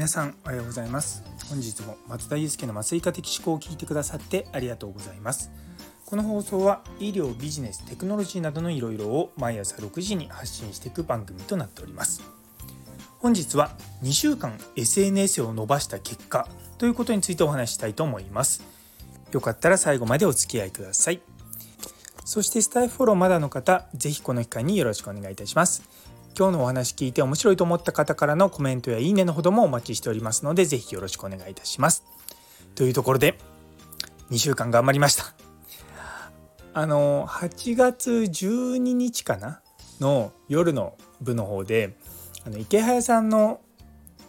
[0.00, 1.22] 皆さんおはようございます。
[1.50, 5.50] 本日も松田祐介の麻酔科的思考を聞いてくださってありがとうございます。
[6.06, 12.22] この放送は医療ビジネステクノロジーなどのいろいろを毎朝6時に発信していく番組となっております。
[13.18, 16.48] 本日は2週間 SNS を伸ばした結果
[16.78, 18.62] ということについてお話したいと思います。
[19.32, 21.20] よかったら最後までお付き合いください。
[22.24, 25.82] そしてスタイフフォローまだの方ぜひこの機会によろしくお願いいたします。
[26.38, 32.04] 今日のお話聞いて面白いと思った方からのコメントやいいねのほどもお待ちしておりますので、ぜひよろしくお願いいたします。
[32.74, 33.38] というところで、
[34.30, 35.34] 2週間頑張りました。
[36.72, 39.60] あの、8月12日かな
[40.00, 41.96] の夜の部の方で、
[42.46, 43.60] あの池早さんの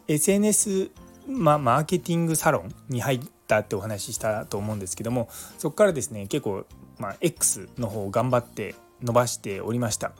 [0.07, 0.91] SNS、
[1.27, 6.65] ま、マーケティングサロンに入ったってお話ししたと思うんですけども、そこからですね、結構、
[6.97, 10.13] ま、X の方を頑張って伸ばしておりました。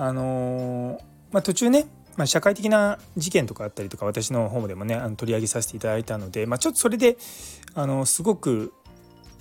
[0.00, 1.00] あのー、
[1.30, 1.84] まあ、途中ね、
[2.16, 7.18] まあ、社会的な事件とかあったりとか私の方でもねあの取り上げさせていただいたので、まあ、ちょっとそれで
[7.74, 8.72] あのすごく、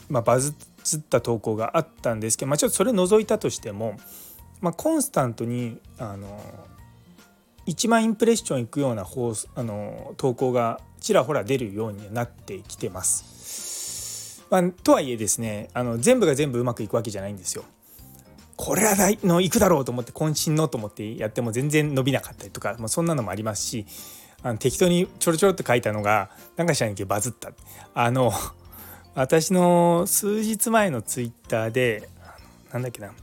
[0.09, 0.53] まあ、バズ
[0.97, 3.95] った投稿があったんですけど、まあ、ちょっとそれを除いたとしても、
[4.59, 6.42] まあ、コンスタントにあの
[7.66, 14.45] 1万インプレッションいくような放あの投稿がちらほら出るようになってきてます。
[14.50, 17.64] まあ、とはいえですねあの全部が全部うまくいくわけじゃないんですよ。
[18.62, 23.86] これは大のいくだろうと思って渾身のと思ってやっても全然伸びなかったりとか、まあ、そんなのもありますし
[24.44, 27.52] あの適当にちょろちょろって書いたのがなんか知らないけどバズった。
[27.94, 28.34] あの
[29.16, 32.10] 私の数日前のツイッターで
[32.74, 33.14] なんだっけな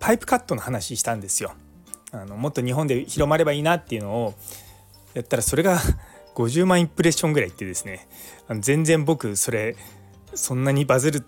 [0.00, 1.52] パイプカットの話したんですよ。
[2.12, 4.34] あのもっと日本で広まればいいなっていうのを
[5.12, 5.78] やったらそれが
[6.36, 8.08] 50万インプレッションぐらいいってですね
[8.48, 9.76] あの全然僕それ
[10.34, 11.22] そんなにバズる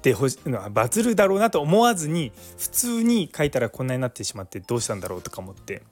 [0.00, 0.38] てほし
[0.70, 5.82] バズるだろうなと思わずに普通に書いたらこんなになってしまってどうしたんだろうとか思って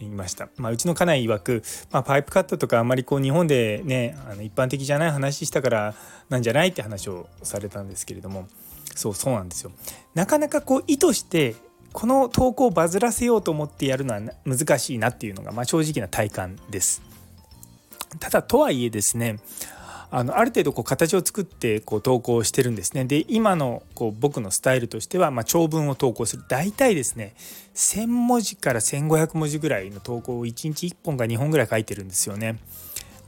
[0.00, 5.94] いました、まあ、うちの家内曰く、まあ、パイプカットとかあんまりこう日本でねあの一般的じゃない話したから
[6.28, 8.48] なんじゃないって話をされたんですけれども。
[8.94, 9.72] そうそうなんですよ。
[10.14, 11.56] なかなかこう意図して
[11.92, 17.02] この投稿をバズらせようと思ってやるのは難しいなっていうのが、まあ、正直な体感です。
[18.20, 19.38] ただとはいえですね
[20.14, 23.06] あのある程度こう形を作ってこう投稿してるんですね。
[23.06, 27.34] で今のこう僕のスタイルとしては、まあ、長文を投稿する大体ですね
[27.74, 32.58] 1,000文字から1,500文字ぐらいの投稿を1日1本か2本ぐらい書いてるんですよね。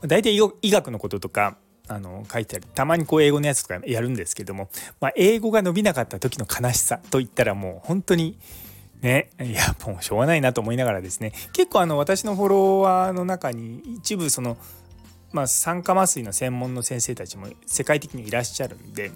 [0.03, 1.57] 大体医学のこととか
[1.87, 4.69] あの書いてあるたまにこう英語のやつとかやるんですけども、
[5.01, 8.37] まあ、英語が伸びなかった時の悲しさといったらもう本当に
[9.01, 14.57] ね、いやもうしょうがないなと思いながらですね結構あの私のフォロワーの中に一部その
[15.35, 19.11] まあ、酸化麻酔の専門の先生たちも世界的にいらっしゃるんで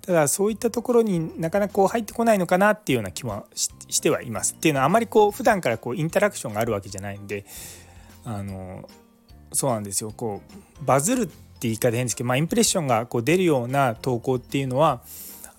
[0.00, 4.54] ただそういったところになかなかこう入ってこないのかなっていうような気もしてはいます。
[4.54, 7.44] っていうのはあまりこう普段からこうインタラクションがあるわけじゃないんで
[8.24, 8.88] あの
[9.52, 10.40] そうなんですよこ
[10.80, 11.32] うバズるって
[11.68, 15.02] 言い方変ですけど、まあ、インプレッションがこう出るような投稿っていうのは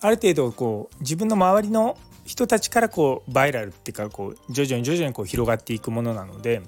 [0.00, 6.62] ある程度こう自分の周りの人たちからこうバイラルっていうかこう徐々に徐々にこう広がっていくものなので。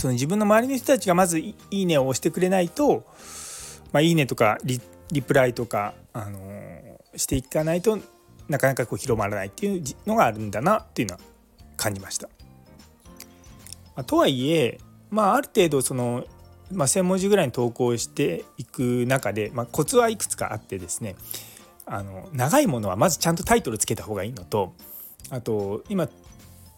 [0.00, 3.04] その自分の周りの人たちがまず「いいね」を押してくれないと
[3.92, 4.80] 「まあ、いいね」とかリ
[5.20, 7.98] プライとか、あのー、していかないと
[8.48, 11.20] なかなかこう広まらないっていうのがあるんだなっていうのは
[11.76, 12.28] 感じました。
[13.94, 14.78] まあ、とはいえ、
[15.10, 16.24] まあ、ある程度その、
[16.72, 21.14] まあ、1,000文字ぐらいに投稿していく中で、まあ、コツはいくつかあってですね
[21.84, 24.72] あの長いものはまずちゃんとタイトルつけた方がいいのと
[25.28, 26.08] あと今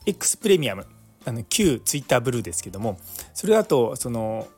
[0.06, 0.86] X プレミアム
[1.24, 2.98] あの旧ツイッターブルーですけども
[3.34, 4.48] それだとその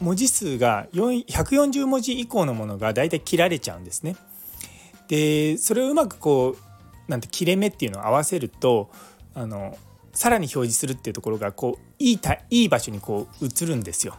[0.00, 4.16] 文字数が140文字以降のものがだいたい切られちゃうんですね。
[5.08, 8.90] でそれをうまくこうなんて切れ目っていうのを合わせると
[9.34, 9.76] あの
[10.12, 14.16] さらに表示するっていうところがこういいたいい場所にこう映るんですよ。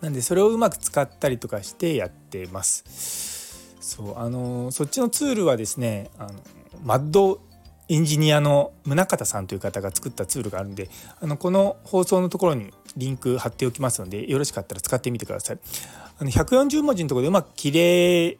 [0.00, 3.76] なんでそれをうまく使ったりとかしてやってます。
[3.80, 6.32] そうあのそっちのツールはですねあの
[6.84, 7.40] マッド
[7.88, 10.90] エンジニアの宗像さんという方が作ったツールがあるんで
[11.20, 15.58] あのこの放送のところにリンク貼っておきますのでよろしかったら使ってみてください。
[16.18, 18.38] あの140文字のところでうまく綺麗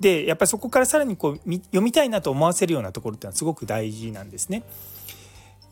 [0.00, 4.62] でやっぱりそこからさらにこう読みたいなと思わせるようなところってのはすごく大事なんですね。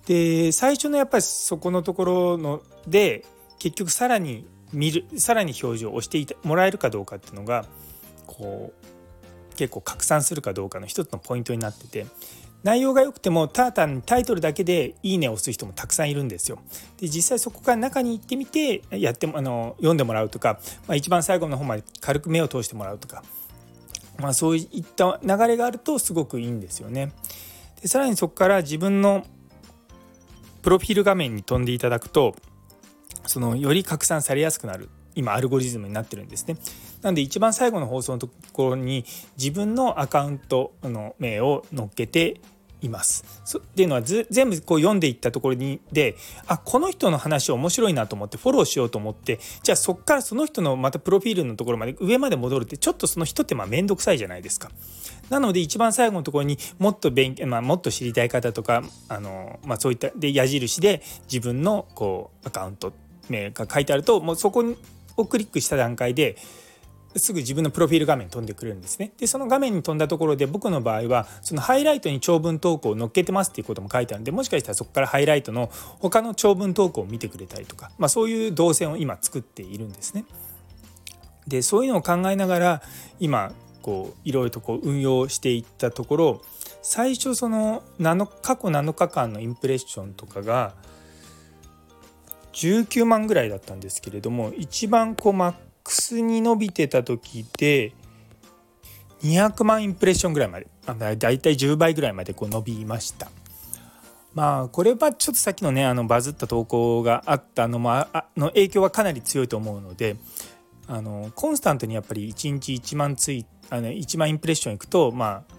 [0.07, 3.25] で最初のやっぱりそこのところので
[3.59, 7.65] 結局さらに見るさらに表示を押してもらえるかどうかっていうのが
[8.27, 8.73] こ
[9.53, 12.07] う結構拡散するかどうかの一つのポイントになってて
[12.65, 16.59] 内容が良くてもただ単にタイトルだけで「いいね」を押す人もたくさんいるんですよ。
[16.97, 20.59] で実際そこから中に行ってみてやってあの読んでもらうとか、
[20.89, 23.23] まあ、一番最後の方まで軽く目を通してもらうとか、
[24.19, 27.13] まあ、そういった流れがあるとすごくいいんですよね。
[27.83, 29.27] でさらにそこから自分の
[30.63, 32.35] プロフィール画面に飛んでいただくと
[33.27, 36.57] そのより拡散されやすくなる今アルゴリズムになってるんですね。
[37.03, 39.05] なんで一番最後の放送のところに
[39.37, 42.41] 自分のアカウントの名を載っけて
[42.85, 43.25] います。
[43.59, 46.17] っていうのは全部こう読んでいったところにで
[46.47, 54.71] あこの人の話面白いなと思ってフォローしようと思ってじゃあそっからその人のまたプロフィールのところまで上まで戻るってちょっとその人ってまあ面倒くさいじゃないですか。
[55.31, 61.03] なので一番最後のところにもっと勉強、まあ、もっと知りたい方とかあの、まあ、そういったで矢印で
[61.33, 62.93] 自分のこうアカウント
[63.31, 64.65] 名が書いてあるともうそこ
[65.17, 66.37] をクリックした段階で
[67.17, 69.13] すぐ自分のプロフィール画面飛んでくるんですね。
[69.19, 75.71] でその画面に飛んだところで僕の場合はそのハイライトに長文投稿を載っけてますっていうことも書いてあるんでもしかしたらそこからハイライトの
[76.01, 80.25] 他の長文投稿を見てくれたりとか、まあ、そういう動線を今作っているんですね。
[81.47, 82.83] でそういうのを考えながら
[83.21, 83.53] 今
[83.83, 86.43] こういろいろとこう運用していったところ
[86.81, 90.75] 最初その7過去7日間のインプレッションとかが
[92.55, 97.93] 19万ぐらいだったんですけれども一番こうマックスに伸びてた時で
[99.23, 100.67] 200万インプレッションぐらいまで
[100.97, 103.31] だいたい10倍ぐらいまでこう伸びました。
[104.35, 110.17] まあこれはちょっとさっきのねあのバズった投稿があったのもあの影響はかなり強いと思うので
[110.89, 115.55] あのコンスタントにやっぱり1日1万ツイあの1万インプレッションいくとまあ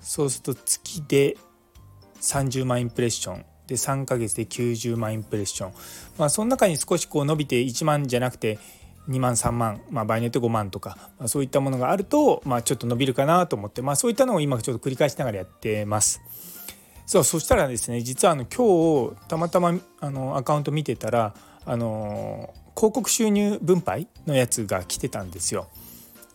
[0.00, 1.36] そうすると月で
[2.20, 5.72] 30万インプレッションで3ヶ月で90万インプレッション
[6.16, 8.60] まあその中に少しこう伸びて1万じゃなくて
[9.08, 16.20] 2万3万、まあ、場合によって5万とか、まあ、そういったものがあると、まあ、ちょっと伸びるかなと思って、まあ、そういったのを今ちょっと繰り返しながらやってます。
[17.06, 25.68] そうそしたらですね実はあの今日たまたまあのアカウント見てたらあの広告収入分配のやつが来てたんですよ。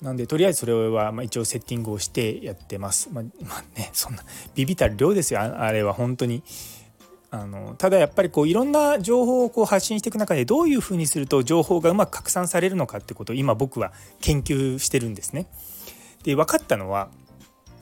[0.01, 3.09] なんでとりあえずそれはまあ一応セッティングをしてやってます。
[3.11, 4.23] まあ、まあ、ねそんな
[4.55, 6.41] ビビたる量ですよあれは本当に。
[7.33, 15.47] あのただやっぱりこういろんな情報をこう発信していく中でどういうふうにすると情報がうまく拡散されるのかってことを今僕は研究してるんですね。
[16.23, 17.09] で分かったのは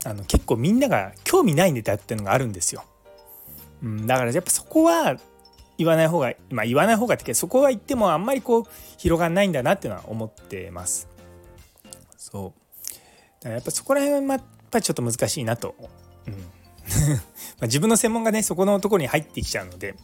[0.06, 2.84] あの結構みんなが興味ないネタっていうのがあるんですよ。
[3.82, 5.18] うん、だからやっぱそこは
[5.80, 8.66] 言わない方がまあ言わない方がってそこは言ってもあんまりこう
[8.98, 11.08] 広がんないんだなっていうのは思ってます。
[12.18, 12.94] そう
[13.40, 15.74] だからやっぱそこら辺はやっぱりちょっと難しいなと、
[16.28, 16.59] うん
[17.60, 19.96] ま自分の専門がねそこのところに入ってきちゃうので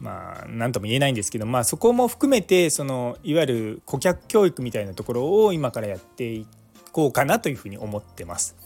[0.00, 6.46] まあ何とも言えないんですけどまあそこも含めてそのいわゆる顧客教育みたいなところを今からやってい
[6.92, 8.56] こうかなというふうに思ってます。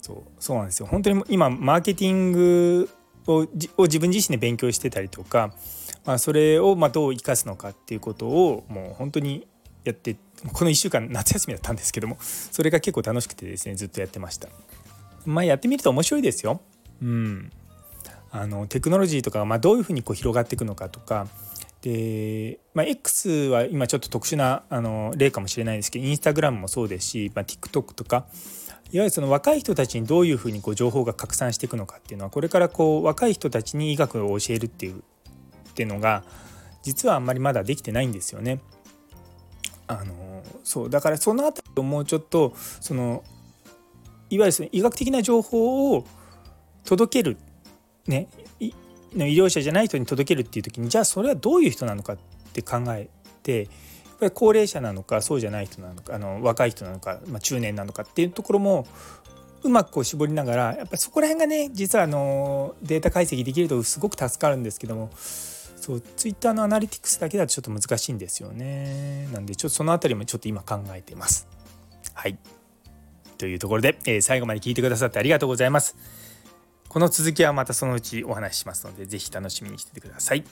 [0.00, 2.88] そうそうなんですよ本当に今マーケティング
[3.26, 5.52] を自分自身で勉強してたりとか、
[6.04, 9.48] まあ、それをまどう生かすのかっていうことをもう本当に
[9.82, 10.16] やって
[10.52, 14.48] この1週間夏休みだったんですけどもそれが結構楽しくてですねずっとやってました。
[15.26, 16.60] まあやってみると面白いですよ。
[17.02, 17.52] うん、
[18.30, 21.28] あのテクノロジーとかがまどういうふうにこう広がっていくのかとか
[21.82, 28.26] で、まあ、X は今ちょっと特殊なあの例かもしれないですけどインスタグラムもそうですし、まあ、TikTok とか
[28.92, 36.24] いわゆるその若い人たちにどういうふうにこう情報が拡散していくのかっていうのはこれからこう若い人たちに医学を教えるっていうっていうのが
[36.82, 38.60] 実はあんまりまだできてないんですよね。
[39.88, 43.22] あのそうだからその辺りをもうちょっとその
[44.30, 46.04] いわゆる医学的な情報を
[46.84, 47.36] 届ける
[48.06, 48.28] ね
[48.60, 48.72] 医
[49.14, 52.18] 療者じゃない人に届けるっていう時にじゃあそれはどういう人なのかっ
[52.52, 53.08] て考え
[53.42, 53.68] てやっ
[54.20, 58.86] ぱり高齢者なのかそうじゃない人なのかあの若い人なのか、まあ、中年なのかっていうところも
[59.62, 69.28] うまくこう絞りながらやっぱりそこら辺がね実はあのデータ解析できるとすごく助かるんですけどもそうツイッターのアナリティクスだけだとちょっと難しいんですよね。
[69.32, 71.46] なんでちょっとその辺りもちょっと今考えています。
[72.12, 72.36] はい。
[73.38, 75.96] というところで、えー、最後まで聞いてくださってありがとうございます。
[76.88, 80.44] この続きはまたそのうちお話ししますので是非楽しみにしててください。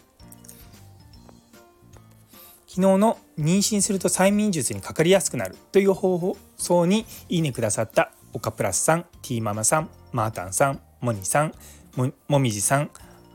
[2.67, 11.55] 昨日の妊娠すると催眠術にかかりやすくなるという放送にいいねくださった岡プラスさん、ティーママさん、マータンさん、モニさん、
[11.95, 12.91] ももみじさん、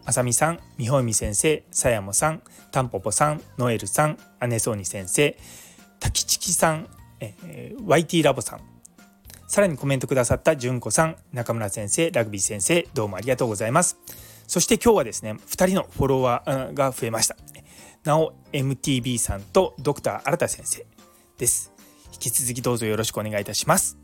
[0.05, 2.41] あさみさん、みほみ先生、さやもさん、
[2.71, 5.37] たんぽぽさん、ノエルさん、姉そうに先生、
[6.01, 6.87] たきちきさん、
[7.21, 8.59] えー、YT ラボさん、
[9.49, 13.97] さらにコメントくださった純子さん、中村先生、ラグビー先生、どうもありがとうございます。
[14.45, 17.35] そして今日はですね、2人のフォロワーが増えました。
[18.03, 20.85] なお、MTB さんとドクター新田先生
[21.39, 21.73] です。
[22.13, 23.97] 引き続きどうぞよろしくお願いいたします。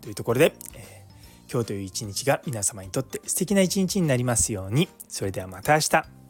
[0.00, 4.88] というところで、えー、今日という一日が皆様にとって素敵な一日になりますように。
[5.08, 6.23] それではまた明日。